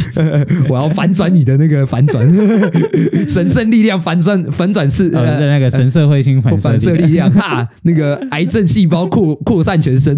[0.69, 2.27] 我要反转你的那个反转，
[3.29, 10.17] 神圣力量反转反转式，呃，那个神社彗星反反射力量，哈，那个癌症细胞扩扩散全身，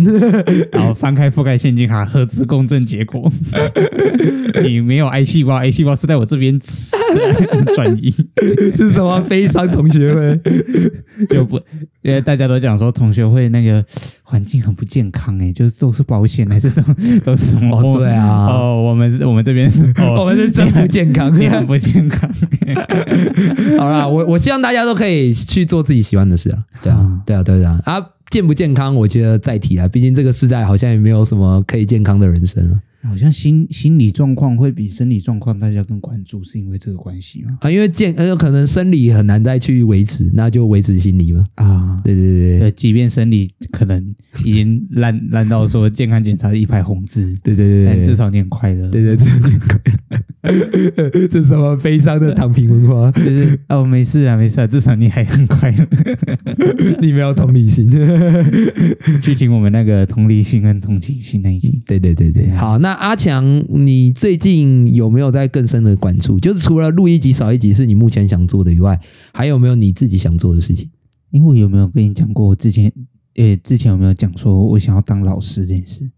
[0.72, 3.33] 然后翻开覆盖陷阱卡，核磁共振结果，
[4.62, 6.59] 你没有癌细胞，癌细胞是在我这边
[7.74, 8.10] 转移。
[8.75, 10.40] 这 是什么悲伤同学会？
[11.29, 11.57] 就不，
[12.03, 13.85] 因为大家都讲说同学会那个
[14.23, 16.83] 环境很不健康哎，就是都是保险还是都
[17.25, 17.77] 都是什么？
[17.77, 19.85] 哦，对啊，哦，我们是我们这边是，
[20.18, 22.31] 我们是真不健康，你很不健康。
[23.79, 32.81] 好啦，我我希望大家都可以去做自己喜欢的事啊，对啊，对啊，对啊，啊，健不健康，我觉得再提啊，毕竟这个时代好像也没有什么可以健康的人生了。
[33.02, 37.58] 好像心心理状况会比生理状况大家更关注，是因为这个关系吗？
[37.62, 41.44] 啊，因为健呃可能生理很难再去维持，那就维持心理嘛。
[41.54, 49.90] 啊，对对对对，即便生理可能已经烂 烂到说健康检查是一排红字，对对对，但至少你很快乐，对对，至少你很快乐。
[51.28, 53.10] 这是什么悲伤的躺平文化？
[53.12, 55.86] 就是哦，没事啊，没事啊，至少你还很快乐，
[57.00, 57.90] 你没有同理心。
[59.22, 61.82] 去听我们那个同理心跟同情心那一集。
[61.86, 62.89] 对对对对，好，那。
[62.90, 66.40] 那阿强，你最近有没有在更深的关注？
[66.40, 69.00] 就是除了录一集少一集是你目前想做的以外，
[69.33, 70.90] 还有没有你自己想做的事情？
[71.31, 72.92] 因为我有没有跟你讲过，我之前，
[73.37, 76.11] 呃，之前有没有讲说我想要当老师这件事？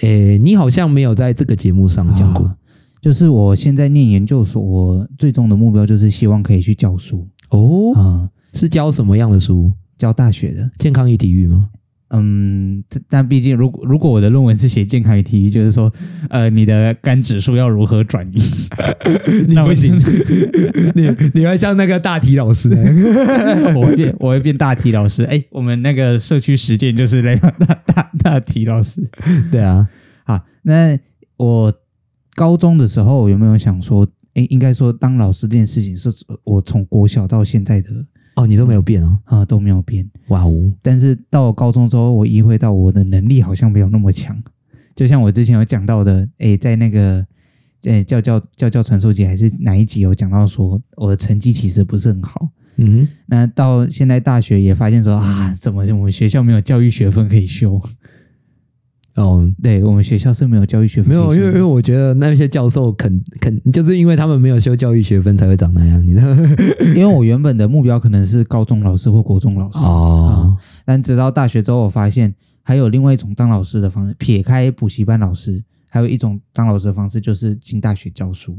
[0.00, 2.44] 诶，你好像没有在这个节目上讲过。
[2.44, 2.56] 啊，
[3.00, 7.24] 就是我现在念研究所，我最终的目标就是希望可以去教书。
[7.50, 9.70] 哦，啊，是教什么样的书？
[9.96, 11.68] 教大学的健康与体育吗？
[12.10, 15.92] 嗯，但毕竟，如果如果我的论文是写健康与体育，就是说，
[16.30, 18.40] 呃，你的肝指数要如何转移？
[19.48, 19.96] 你不行，
[20.94, 22.70] 你你会像那个大体老师，
[23.74, 25.24] 我会变，我会变大体老师。
[25.24, 29.02] 哎，我们那个社区实践就是那个大大大体老师。
[29.50, 29.88] 对啊，
[30.24, 30.96] 好，那
[31.36, 31.74] 我
[32.36, 36.08] 高中的时候有没有想说，哎，应该说当老师这件事情是
[36.44, 37.88] 我从国小到现在的。
[38.36, 40.54] 哦，你都没有变哦，啊，都没有变，哇哦！
[40.82, 44.36] 但是到了高中之后，我意会到我的能力好像没有那么强。
[44.94, 47.26] 就像我之前有讲到的，诶，在那个
[47.84, 52.48] 诶教教教教传授节还是哪一集有讲到说，我的成绩其实不是很好。
[52.76, 57.80] 嗯哼，那到现在大学也发现说啊，怎么我们学校没有教育学分可以修？
[59.16, 66.28] 哦，对，我们学校是没有教育学分，没有，因为因为我觉得那些教授肯肯就是因为他们没有修教育学分才会长那样，你知道？
[66.94, 78.58] 因为我原本的目标可能是高中老师或国中老师哦、嗯，但直到大学之后，我发现还有另外一种当老师的方式，撇开补习班老师，还有一种当老师的方式就是进大学教书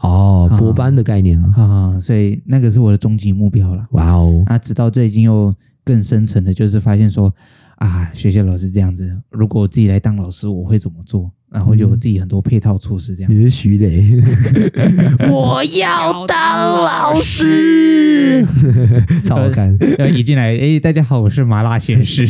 [0.00, 3.86] 哦，博班的概念了啊、嗯，所以那个是我的终极目标了。
[3.92, 7.34] 哇哦，那直到最近又更深层的，就是发现说。
[7.78, 11.30] 啊，学校老师这样子，如果我自己来当老师，我会怎么做？
[11.50, 13.32] 然后有自己很多配套措施，这样。
[13.34, 14.20] 你是徐磊，
[15.32, 18.44] 我要当老师，
[19.24, 19.74] 超好看。
[20.14, 22.26] 一进来，哎，大家好，我是麻辣鲜师，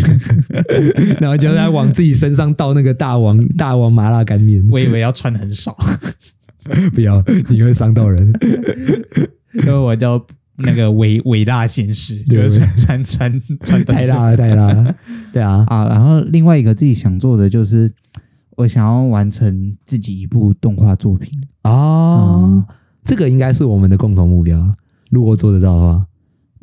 [1.18, 4.64] 然后就在往自己身上倒那个大王大王麻辣干面。
[4.70, 5.76] 我以为要穿很少，
[6.94, 8.32] 不要，你会伤到人。
[9.54, 10.24] 因为我叫。
[10.58, 14.94] 那个伟伟大显示，就是穿穿穿太辣了，太辣了，
[15.32, 15.64] 对啊。
[15.68, 15.86] 啊！
[15.88, 17.92] 然后另外一个自己想做的就是，
[18.56, 21.32] 我想要完成自己一部动画作品。
[21.62, 22.64] 啊、哦嗯，
[23.04, 24.60] 这个应该是我们的共同目标，
[25.10, 26.06] 如果做得到的话。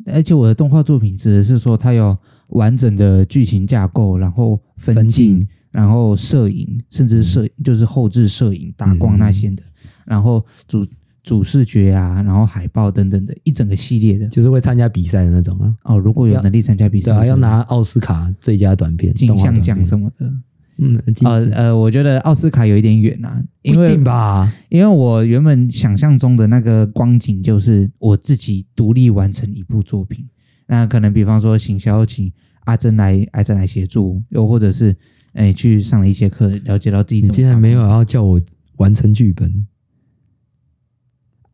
[0.06, 2.16] 而且我的动画作品指的是说，它有
[2.48, 10.86] 完整的剧情架构，然后分镜，分镜然后摄影，甚至摄就是后置摄影、打光那些的，嗯、然后主。
[11.26, 15.74] 主视觉啊，然后海报等等的一整个系列的，就是会参加比赛的那种啊。
[15.82, 20.32] 哦，如果有能力参加比赛，对啊，要拿奥斯卡最佳短片、金像奖什么的。
[20.78, 30.24] 嗯，呃呃，我觉得奥斯卡有一点远啊，因为吧，因为我原本想象中的那个光景就是我自己独立完成一部作品。
[30.68, 32.32] 那可能比方说，行销请
[32.66, 34.94] 阿珍来，阿珍来协助，又或者是
[35.32, 37.32] 哎去上了一些课，了解到自己怎么。
[37.32, 38.40] 你竟然没有要叫我
[38.76, 39.66] 完成剧本？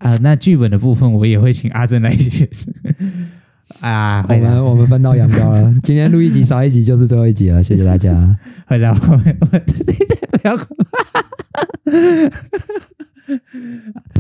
[0.03, 2.49] 啊、呃，那剧本的部分我也会请阿珍来写。
[3.81, 5.73] 啊，我们我们分道扬镳了。
[5.83, 8.13] 今天录一集少一集就是最后一集了，谢谢大家。
[8.67, 9.63] 好了，我们我们
[10.31, 10.57] 不要。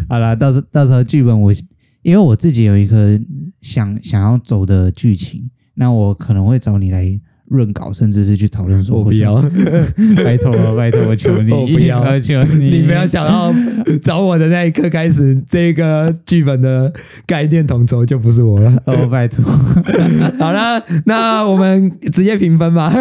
[0.09, 1.53] 好了，到时到时候剧本我
[2.03, 3.21] 因为我自己有一个
[3.61, 7.21] 想想要走的剧情，那我可能会找你来。
[7.53, 9.35] 润稿，甚至是去讨论说，我不要，
[10.25, 13.55] 拜托了，拜托，我求你， 我不要， 求你，你不要想到
[14.03, 16.93] 找我的那一刻开始，这个剧本的
[17.27, 18.83] 概念统筹就不是我了。
[18.87, 19.45] 哦，拜托，
[20.39, 22.93] 好了，那我们直接评分吧。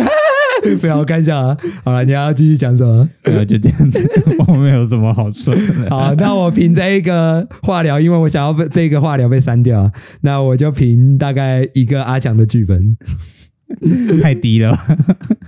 [0.79, 1.57] 不要，我看一下啊。
[1.83, 3.09] 好了，你要继续讲什么？
[3.23, 4.07] 呃，就这样子，
[4.47, 5.89] 我没有什么好说的。
[5.89, 12.95] 好，那我评这一个化疗，因为我想要被这个化疗被删掉，那我就评大概一个阿强的剧本。
[14.21, 14.77] 太低了，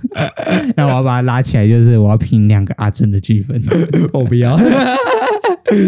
[0.76, 3.62] 那我要把它拉起来，就是我要评两个阿珍的剧本。
[4.12, 4.58] 我不要，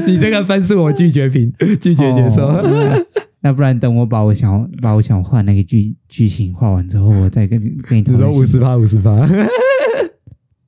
[0.07, 2.47] 你这个分数我拒绝评，拒绝接受。
[2.47, 3.07] 哦、
[3.41, 8.03] 那不然等我把我想把我想画那个剧剧情画完之后，我再跟你跟你。
[8.07, 9.17] 你说五十趴，五十趴。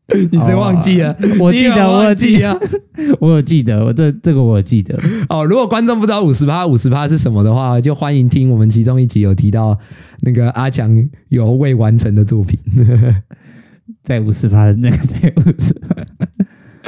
[0.33, 1.15] 你谁忘记了？
[1.39, 2.61] 我记得，我记得，
[3.21, 4.99] 我有记得，我这这个我有记得。
[5.29, 9.79] 哦，如果观众不知道五十趴五十趴是什么的话，就欢迎听我们其中一集有提到
[10.21, 10.91] 那个阿强
[11.29, 12.59] 有未完成的作品，
[14.03, 15.95] 在五十趴的那个在五十趴。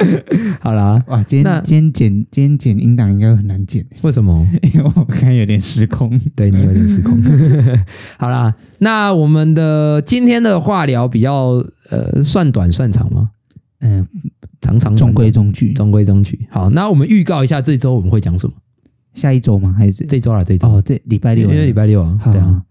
[0.59, 4.45] 好啦，哇，今天今天剪今天剪音档应该很难剪，为什么？
[4.73, 7.21] 因为我看有点失控，对你有点失控。
[8.17, 13.31] 好啦，那我们的今天的话聊比较呃，算短算长吗？
[13.79, 14.07] 嗯、呃，
[14.61, 16.47] 长长中规中矩，中规中矩。
[16.49, 18.53] 好，那我们预告一下这周我们会讲什么？
[19.13, 19.73] 下一周吗？
[19.77, 20.43] 还是这周啊？
[20.43, 22.17] 这周哦，这礼拜六，因为礼拜六啊。
[22.21, 22.61] 好对啊，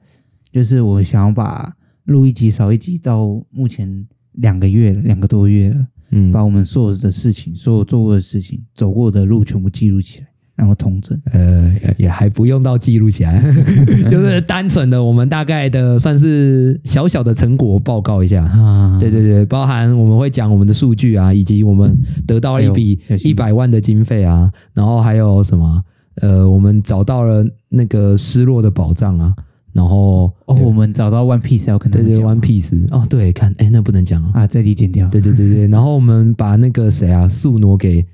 [0.52, 1.74] 就是我想要把
[2.04, 5.86] 录一集少一集，到目前两个月了，两个多月了。
[6.10, 11.18] 嗯，把我们所有的事情，所有做过的事情，走过的路全部记录起来，然后通整。
[11.32, 13.42] 呃，也还不用到记录起来，
[14.10, 18.44] 就是单纯的我们大概的算是小小的成果报告一下。
[18.44, 21.96] 啊，对对对，包含我们会讲我们的数据啊，以及我们
[22.26, 25.82] 得到了一笔一百万的经费啊，然后还有什么？
[26.16, 29.34] 呃，我们找到了那个失落的宝藏啊。
[29.80, 32.22] 然后哦，我们找到 One Piece 要跟他们讲。
[32.22, 35.08] 对对，One Piece 哦，对，看，哎，那不能讲啊，啊，这里剪掉。
[35.08, 38.04] 对对对对，然后我们把那个谁啊，宿儺给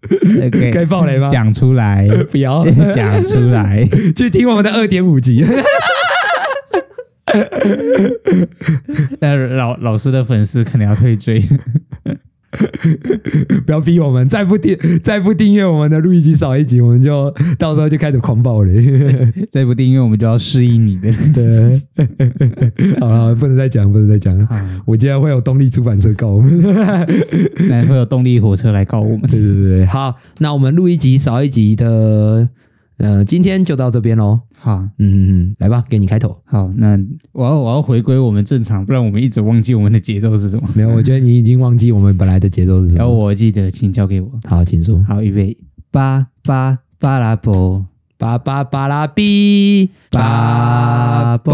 [0.72, 1.28] 可以爆雷吗？
[1.30, 5.46] 讲出来， 不要 讲出来，去听我们的二点五集。
[9.20, 11.40] 那老老师的粉丝可能要退追。
[13.66, 18.72] 不要逼我们，再不订再不订阅我们的录一集少一集，我们就到时候就开始狂暴了。
[19.50, 21.12] 再不订阅，我们就要适应你的。
[21.34, 21.82] 对，
[23.00, 24.48] 好了，不能再讲，不能再讲了。
[24.84, 26.62] 我今天会有动力出版社告我们，
[27.68, 29.22] 那会有动力火车来告我们。
[29.30, 32.48] 对对对，好，那我们录一集少一集的，
[32.98, 34.40] 呃，今天就到这边喽。
[34.58, 36.34] 好，嗯嗯嗯，来吧，给你开头。
[36.44, 36.98] 好，那
[37.32, 40.66] 我要我要回归我们正常，不然我们一直忘记我们的节奏是什么。
[40.74, 42.98] 没有，我觉得你已经忘记我们本来的节奏是什么。
[42.98, 44.30] 然后我记得，请交给我。
[44.44, 45.04] 好，请说。
[45.06, 45.56] 好，预备，
[45.90, 47.84] 八八巴拉波，
[48.16, 51.52] 八八巴拉比，巴波，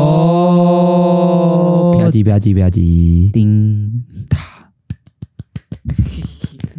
[1.98, 4.41] 啪叽啪叽啪叽，叮塔。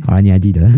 [0.06, 0.70] 好了，你还记得？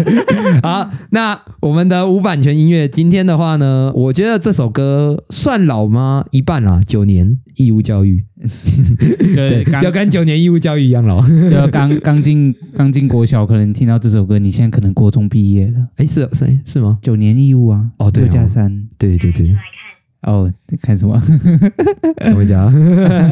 [0.62, 6.24] 好，那我们的无版权音乐，今天的话呢，我觉得这首歌算老吗？
[6.30, 8.24] 一半啦，九年义务教育，
[9.34, 11.20] 对，就跟九年义务教育一样老。
[11.26, 15.74] 就刚刚进刚进国小，可能听到这首歌，你现在可能国中毕业了。
[15.96, 16.98] 哎，是是是吗？
[17.02, 19.54] 九年义务啊，哦，对，六加三，对对对。
[20.24, 20.52] 哦，
[20.82, 21.20] 看什么？
[22.32, 22.72] 我们讲，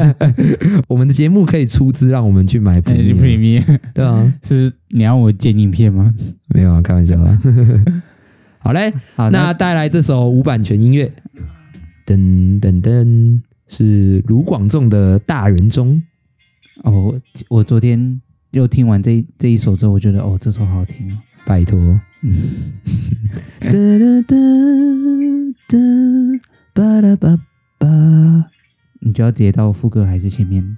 [0.87, 2.79] 我们的节目可以出资让我们去买
[3.93, 6.13] 对啊，是你要我剪影片吗？
[6.53, 7.39] 没有啊，开玩笑啦。
[8.59, 11.11] 好嘞，好，那带来这首无版权音乐，
[12.05, 16.01] 噔噔噔，是卢广仲的《大人中》。
[16.89, 17.13] 哦，
[17.49, 18.21] 我昨天
[18.51, 21.77] 又听完这这一首之后，我觉得哦，这首好好听哦，拜托。
[22.21, 22.37] 嗯。
[23.59, 24.35] 哒哒哒哒
[27.15, 27.37] 巴拉
[27.77, 27.87] 巴巴，
[28.99, 30.77] 你就要直接到副歌还是前面？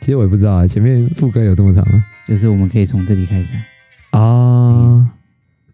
[0.00, 2.04] 其实我也不知道啊，前面副歌有这么长吗？
[2.26, 3.54] 就是我们可以从这里开始
[4.10, 4.20] 啊。
[4.20, 5.12] 啊，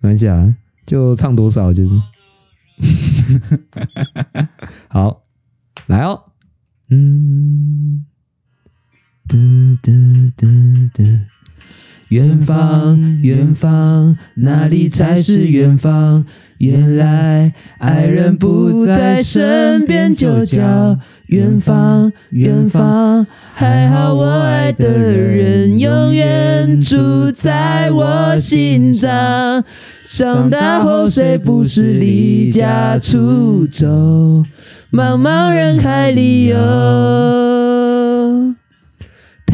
[0.01, 0.55] 没关系啊，
[0.85, 1.91] 就唱多少就是。
[4.89, 5.23] 好，
[5.87, 6.25] 来哦。
[6.91, 8.05] 嗯。
[9.29, 9.37] 哒
[9.83, 9.93] 哒
[10.37, 10.47] 哒
[10.95, 11.05] 哒，
[12.11, 16.25] 远方，远方，哪里才是远方？
[16.59, 23.27] 原来爱人不在身边，就叫远方，远方。
[23.53, 29.65] 还好我爱的人永远住在我心脏。
[30.11, 33.87] 长大后谁不是离家出走，
[34.93, 37.46] 茫茫人海里游。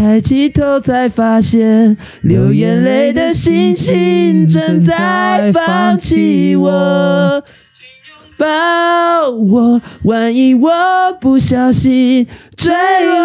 [0.02, 7.40] 抬起头才发现，流眼泪的星星正在放弃我，
[8.36, 10.68] 抱我，万一我
[11.20, 12.26] 不小心
[12.56, 12.74] 坠
[13.06, 13.20] 落。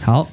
[0.00, 0.26] 好，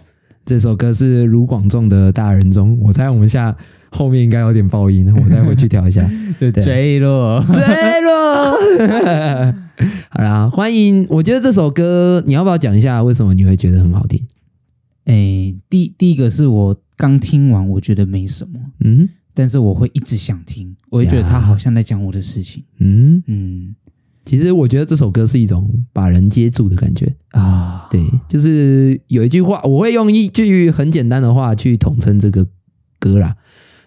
[0.43, 3.55] 这首歌是卢广仲的《大人中》，我猜我们下。
[3.91, 6.09] 后面应该有点爆音，我再回去调一下。
[6.39, 7.61] 就坠落，坠
[8.01, 8.57] 落。
[10.09, 11.05] 好啦，欢迎。
[11.09, 14.25] 我觉得这首歌，你要不要讲一下为什么你会觉得很好听？
[15.05, 23.75] 诶，第第一个是我刚听完，我觉得没什么，嗯，但是我会一直想听，我会觉得他好像在讲我的事情，嗯嗯。
[24.23, 32.45] 其实我觉得这首歌是一种把人接住的感觉啊，对，就是有一句话，我会用一句很简单的话去统称这个
[32.99, 33.35] 歌啦。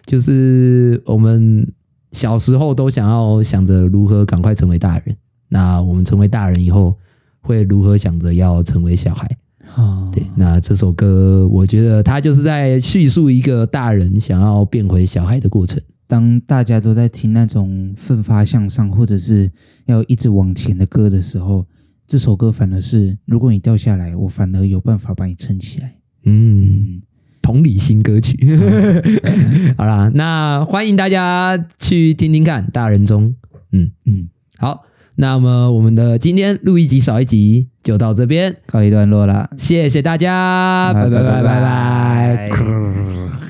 [0.05, 1.67] 就是我们
[2.11, 5.15] 小时候都想要想着如何赶快成为大人。
[5.49, 6.97] 那我们成为大人以后，
[7.41, 9.29] 会如何想着要成为小孩。
[9.75, 15.81] 哦，对，那这首歌我觉得它就是在叙述一个大人想要变回小孩的过程。
[16.07, 19.49] 当大家都在听那种奋发向上或者是
[19.87, 21.65] 要一直往前的歌的时候，
[22.07, 25.95] 这首歌反而是，如果你掉下来，我反而有办法把你撑起来。
[26.25, 27.01] 嗯，
[27.45, 28.35] 同理心歌曲。
[29.77, 33.29] 好啦，那欢迎大家去听听看《大人中》。
[33.71, 34.83] 嗯嗯，好，
[35.17, 41.61] 那么我们的今天录一集少一集就到这边告一段落了，谢谢大家，拜拜拜拜拜
[42.49, 43.44] 拜。